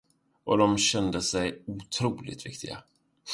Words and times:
Och 0.43 0.57
de 0.57 0.77
kände 0.77 1.21
sig 1.21 1.63
otroligt 1.65 2.45
viktiga. 2.45 2.83